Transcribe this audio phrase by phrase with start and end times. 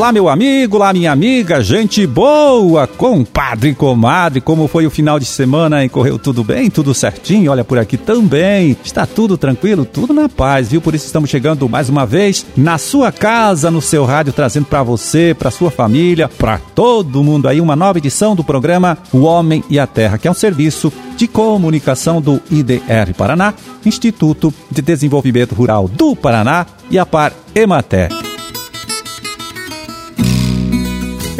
[0.00, 5.26] Olá, meu amigo, olá, minha amiga, gente boa, compadre, comadre, como foi o final de
[5.26, 5.90] semana, hein?
[5.90, 7.52] Correu tudo bem, tudo certinho?
[7.52, 10.80] Olha por aqui também, está tudo tranquilo, tudo na paz, viu?
[10.80, 14.82] Por isso estamos chegando mais uma vez na sua casa, no seu rádio, trazendo para
[14.82, 19.62] você, para sua família, para todo mundo aí, uma nova edição do programa O Homem
[19.68, 23.52] e a Terra, que é um serviço de comunicação do IDR Paraná,
[23.84, 28.29] Instituto de Desenvolvimento Rural do Paraná e a Par Emater.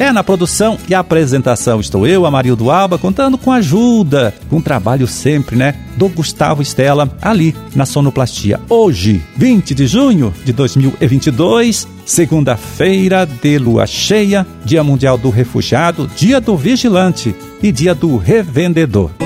[0.01, 5.57] É, na produção e apresentação estou eu, Amarildo Alba, contando com ajuda, com trabalho sempre,
[5.57, 8.59] né, do Gustavo Estela, ali na Sonoplastia.
[8.67, 16.41] Hoje, 20 de junho de 2022, segunda-feira de lua cheia, Dia Mundial do Refugiado, Dia
[16.41, 19.20] do Vigilante e Dia do Revendedor.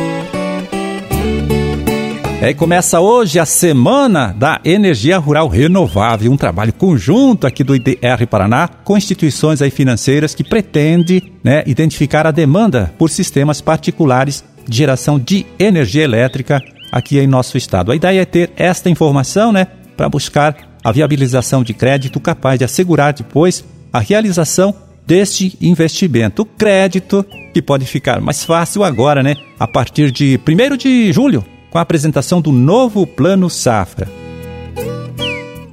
[2.44, 7.74] É, e começa hoje a Semana da Energia Rural Renovável, um trabalho conjunto aqui do
[7.74, 14.44] IDR Paraná com instituições aí financeiras que pretende né, identificar a demanda por sistemas particulares
[14.68, 16.60] de geração de energia elétrica
[16.92, 17.90] aqui em nosso estado.
[17.90, 22.66] A ideia é ter esta informação né, para buscar a viabilização de crédito capaz de
[22.66, 24.74] assegurar depois a realização
[25.06, 26.42] deste investimento.
[26.42, 29.34] O crédito que pode ficar mais fácil agora, né?
[29.58, 31.42] A partir de 1 de julho
[31.74, 34.08] com a apresentação do novo Plano Safra.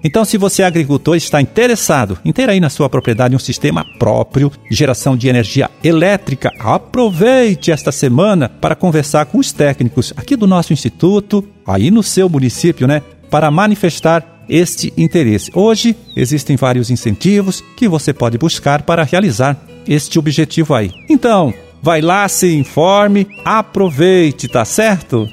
[0.03, 3.39] Então, se você é agricultor e está interessado em ter aí na sua propriedade um
[3.39, 10.11] sistema próprio de geração de energia elétrica, aproveite esta semana para conversar com os técnicos
[10.17, 15.51] aqui do nosso instituto, aí no seu município, né, para manifestar este interesse.
[15.53, 19.55] Hoje existem vários incentivos que você pode buscar para realizar
[19.87, 20.89] este objetivo aí.
[21.07, 25.27] Então, vai lá, se informe, aproveite, tá certo?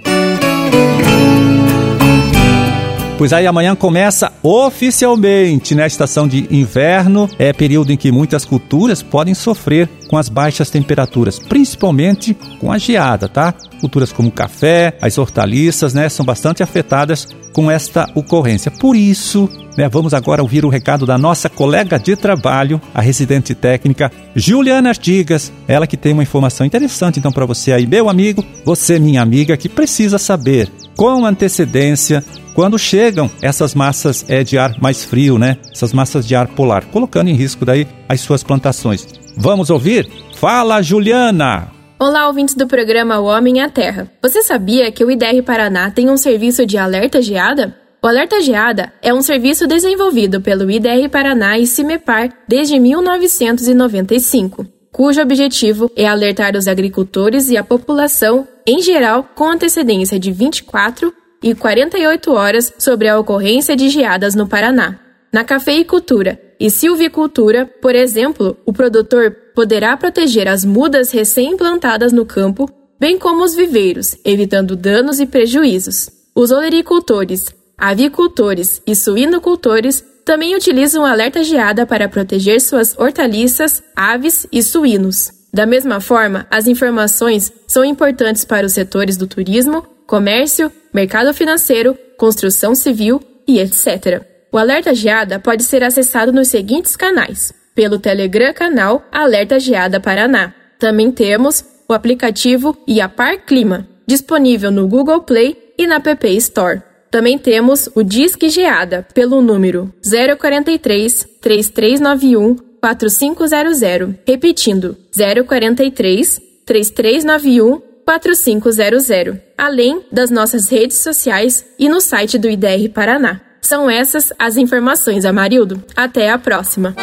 [3.19, 9.02] Pois aí amanhã começa oficialmente né, estação de inverno, é período em que muitas culturas
[9.02, 13.52] podem sofrer com as baixas temperaturas, principalmente com a geada, tá?
[13.80, 18.70] Culturas como café, as hortaliças, né, são bastante afetadas com esta ocorrência.
[18.70, 23.52] Por isso, né, vamos agora ouvir o recado da nossa colega de trabalho, a residente
[23.52, 28.45] técnica Juliana Artigas, ela que tem uma informação interessante então para você aí, meu amigo,
[28.64, 32.23] você minha amiga que precisa saber com antecedência
[32.58, 35.58] quando chegam essas massas é, de ar mais frio, né?
[35.73, 39.07] Essas massas de ar polar, colocando em risco daí as suas plantações.
[39.36, 40.11] Vamos ouvir?
[40.35, 41.70] Fala, Juliana!
[42.01, 44.11] Olá, ouvintes do programa O Homem e a Terra.
[44.20, 47.77] Você sabia que o IDR Paraná tem um serviço de alerta geada?
[48.02, 55.20] O Alerta Geada é um serviço desenvolvido pelo IDR Paraná e CIMEPAR desde 1995, cujo
[55.20, 61.54] objetivo é alertar os agricultores e a população, em geral, com antecedência de 24 e
[61.54, 64.98] 48 horas sobre a ocorrência de geadas no Paraná.
[65.32, 72.68] Na cafeicultura e silvicultura, por exemplo, o produtor poderá proteger as mudas recém-implantadas no campo,
[72.98, 76.10] bem como os viveiros, evitando danos e prejuízos.
[76.34, 84.46] Os olericultores, avicultores e suinocultores também utilizam o alerta geada para proteger suas hortaliças, aves
[84.52, 85.30] e suínos.
[85.52, 91.96] Da mesma forma, as informações são importantes para os setores do turismo, comércio, mercado financeiro,
[92.17, 94.23] construção civil e etc.
[94.51, 100.55] O alerta geada pode ser acessado nos seguintes canais: pelo Telegram canal Alerta Geada Paraná.
[100.79, 106.83] Também temos o aplicativo Iapar Clima, disponível no Google Play e na App Store.
[107.11, 120.01] Também temos o Disque Geada pelo número 043 3391 4500, repetindo 043 3391 4500, além
[120.11, 123.42] das nossas redes sociais e no site do IDR Paraná.
[123.61, 125.85] São essas as informações, Amarildo.
[125.95, 126.95] Até a próxima.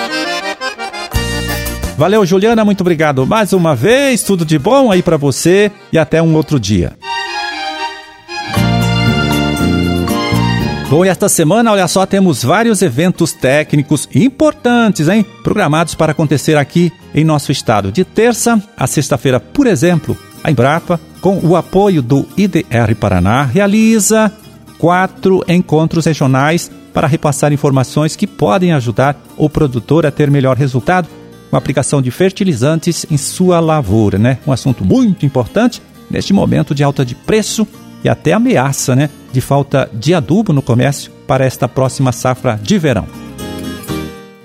[1.96, 4.24] Valeu, Juliana, muito obrigado mais uma vez.
[4.24, 6.94] Tudo de bom aí para você e até um outro dia.
[10.90, 15.24] Bom, e esta semana, olha só, temos vários eventos técnicos importantes, hein?
[15.44, 17.92] Programados para acontecer aqui em nosso estado.
[17.92, 24.32] De terça a sexta-feira, por exemplo, a Embrapa, com o apoio do IDR Paraná, realiza
[24.78, 31.10] quatro encontros regionais para repassar informações que podem ajudar o produtor a ter melhor resultado
[31.50, 34.38] com a aplicação de fertilizantes em sua lavoura, né?
[34.46, 35.82] Um assunto muito importante
[36.12, 37.68] neste momento de alta de preço
[38.04, 42.78] e até ameaça, né, de falta de adubo no comércio para esta próxima safra de
[42.78, 43.08] verão.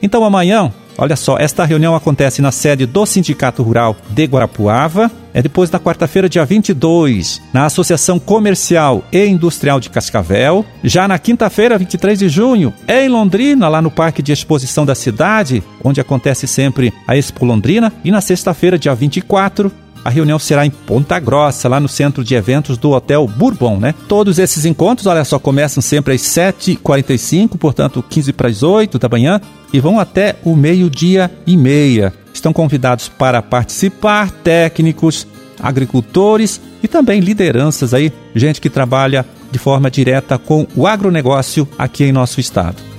[0.00, 5.10] Então amanhã Olha só, esta reunião acontece na sede do Sindicato Rural de Guarapuava.
[5.32, 10.64] É depois da quarta-feira, dia 22, na Associação Comercial e Industrial de Cascavel.
[10.82, 15.62] Já na quinta-feira, 23 de junho, em Londrina, lá no Parque de Exposição da cidade,
[15.84, 17.92] onde acontece sempre a Expo Londrina.
[18.04, 19.70] E na sexta-feira, dia 24,
[20.04, 23.94] a reunião será em Ponta Grossa, lá no centro de eventos do Hotel Bourbon, né?
[24.08, 29.08] Todos esses encontros, olha só, começam sempre às 7h45, portanto 15 para as 8 da
[29.08, 29.40] manhã,
[29.72, 32.12] e vão até o meio-dia e meia.
[32.32, 35.26] Estão convidados para participar técnicos,
[35.60, 42.04] agricultores e também lideranças aí, gente que trabalha de forma direta com o agronegócio aqui
[42.04, 42.89] em nosso estado.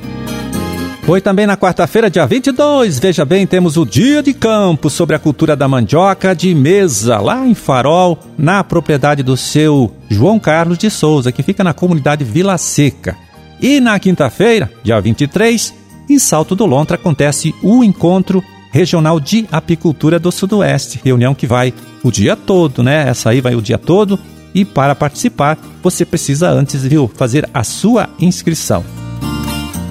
[1.12, 5.20] Foi também na quarta-feira, dia 22, veja bem, temos o Dia de Campo sobre a
[5.20, 10.90] cultura da mandioca de mesa, lá em Farol, na propriedade do seu João Carlos de
[10.90, 13.18] Souza, que fica na comunidade Vila Seca.
[13.62, 15.74] E na quinta-feira, dia 23,
[16.10, 18.42] em Salto do Lontra, acontece o encontro
[18.72, 23.10] regional de apicultura do Sudoeste, reunião que vai o dia todo, né?
[23.10, 24.18] Essa aí vai o dia todo
[24.56, 29.01] e para participar, você precisa antes, viu, fazer a sua inscrição.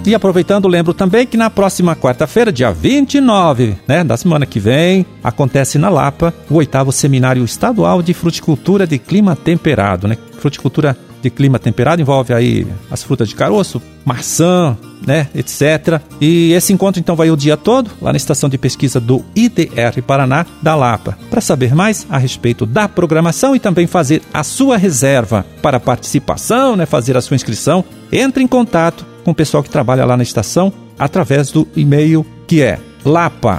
[0.05, 5.05] E aproveitando, lembro também que na próxima quarta-feira, dia 29, né, da semana que vem,
[5.23, 10.17] acontece na Lapa o oitavo Seminário Estadual de Fruticultura de Clima Temperado, né?
[10.39, 14.77] Fruticultura de clima temperado envolve aí as frutas de caroço, maçã,
[15.07, 16.01] né, etc.
[16.21, 20.03] E esse encontro então vai o dia todo lá na estação de pesquisa do IDR
[20.07, 21.19] Paraná da Lapa.
[21.31, 26.77] Para saber mais a respeito da programação e também fazer a sua reserva para participação,
[26.77, 30.23] né, fazer a sua inscrição, entre em contato com o pessoal que trabalha lá na
[30.23, 33.53] estação através do e-mail que é lapa@idr.pr,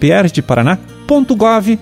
[0.00, 1.78] pr de Paraná.gov.br.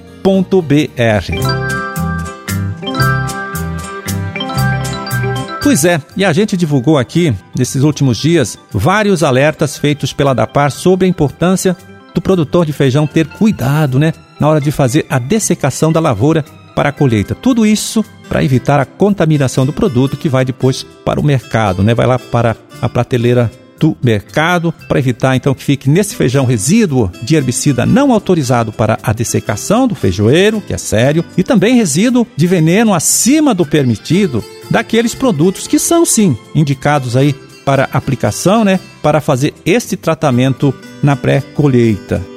[5.62, 10.70] Pois é, e a gente divulgou aqui, nesses últimos dias, vários alertas feitos pela DAPAR
[10.70, 11.76] sobre a importância
[12.14, 16.44] do produtor de feijão ter cuidado, né, na hora de fazer a dessecação da lavoura
[16.76, 17.34] para a colheita.
[17.34, 21.94] Tudo isso para evitar a contaminação do produto que vai depois para o mercado, né?
[21.94, 23.50] Vai lá para a prateleira
[23.80, 28.98] do mercado para evitar então que fique nesse feijão resíduo de herbicida não autorizado para
[29.02, 34.44] a dessecação do feijoeiro, que é sério, e também resíduo de veneno acima do permitido
[34.70, 37.34] daqueles produtos que são sim indicados aí
[37.64, 40.72] para aplicação, né, para fazer este tratamento
[41.02, 42.35] na pré-colheita.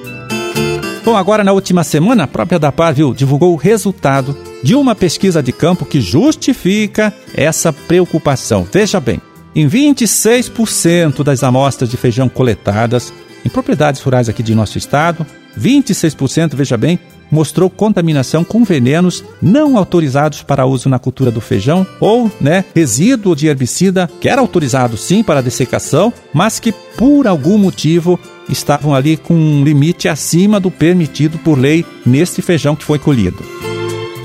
[1.09, 5.41] Bom, agora na última semana, a própria DAPAR viu, divulgou o resultado de uma pesquisa
[5.41, 8.63] de campo que justifica essa preocupação.
[8.71, 9.19] Veja bem,
[9.55, 13.11] em 26% das amostras de feijão coletadas
[13.43, 15.25] em propriedades rurais aqui de nosso estado,
[15.59, 16.99] 26%, veja bem,
[17.31, 23.35] mostrou contaminação com venenos não autorizados para uso na cultura do feijão ou, né, resíduo
[23.35, 29.15] de herbicida que era autorizado sim para dessecação, mas que por algum motivo estavam ali
[29.15, 33.43] com um limite acima do permitido por lei neste feijão que foi colhido.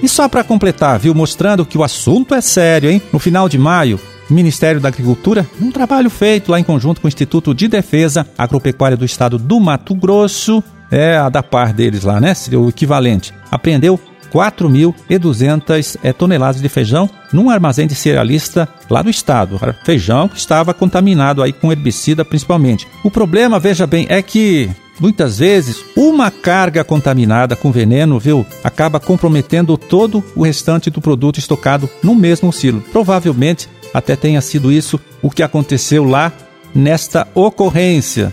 [0.03, 3.01] E só para completar, viu, mostrando que o assunto é sério, hein?
[3.13, 3.99] No final de maio,
[4.29, 8.97] Ministério da Agricultura, num trabalho feito lá em conjunto com o Instituto de Defesa Agropecuária
[8.97, 10.63] do Estado do Mato Grosso,
[10.95, 12.33] é a da par deles lá, né?
[12.53, 13.35] O equivalente.
[13.51, 13.99] Apreendeu
[14.33, 19.61] 4.200 é, toneladas de feijão num armazém de cerealista lá do estado.
[19.85, 22.87] Feijão que estava contaminado aí com herbicida principalmente.
[23.05, 24.71] O problema, veja bem, é que
[25.01, 31.37] Muitas vezes, uma carga contaminada com veneno, viu, acaba comprometendo todo o restante do produto
[31.37, 32.81] estocado no mesmo silo.
[32.93, 36.33] Provavelmente até tenha sido isso o que aconteceu lá
[36.73, 38.33] nesta ocorrência.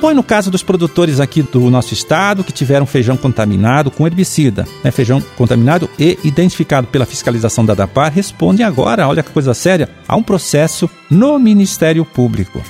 [0.00, 4.66] Põe no caso dos produtores aqui do nosso estado que tiveram feijão contaminado com herbicida,
[4.82, 4.90] né?
[4.90, 10.16] feijão contaminado e identificado pela fiscalização da DAPAR, responde agora, olha que coisa séria, a
[10.16, 12.62] um processo no Ministério Público.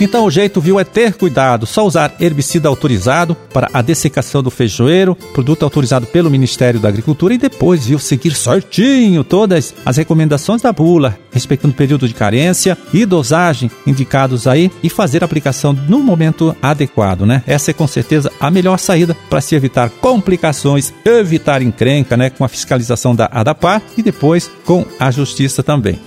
[0.00, 4.50] Então o jeito, viu, é ter cuidado, só usar herbicida autorizado para a dessecação do
[4.50, 10.62] feijoeiro, produto autorizado pelo Ministério da Agricultura e depois, viu, seguir certinho todas as recomendações
[10.62, 15.74] da bula, respeitando o período de carência e dosagem indicados aí e fazer a aplicação
[15.74, 17.42] no momento adequado, né?
[17.46, 22.42] Essa é com certeza a melhor saída para se evitar complicações, evitar encrenca, né, com
[22.42, 25.98] a fiscalização da ADAPAR e depois com a justiça também.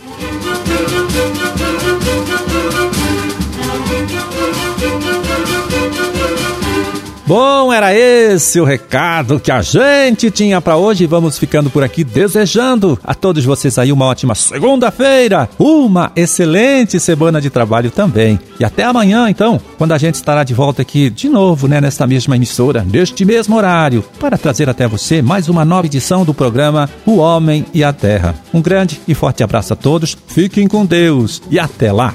[7.26, 11.06] Bom, era esse o recado que a gente tinha para hoje.
[11.06, 17.40] Vamos ficando por aqui desejando a todos vocês aí uma ótima segunda-feira, uma excelente semana
[17.40, 18.38] de trabalho também.
[18.60, 22.06] E até amanhã, então, quando a gente estará de volta aqui de novo, né, nesta
[22.06, 26.90] mesma emissora, neste mesmo horário, para trazer até você mais uma nova edição do programa
[27.06, 28.36] O Homem e a Terra.
[28.54, 30.18] Um grande e forte abraço a todos.
[30.28, 32.14] Fiquem com Deus e até lá.